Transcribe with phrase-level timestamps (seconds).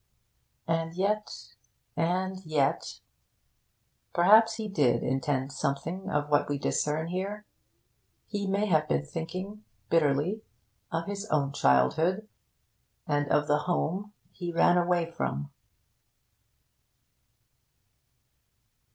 [0.67, 1.53] And yet...
[1.95, 3.01] and yet...
[4.13, 7.45] perhaps he did intend something of what we discern here.
[8.25, 10.41] He may have been thinking, bitterly,
[10.91, 12.27] of his own childhood,
[13.05, 15.51] and of the home he ran away from.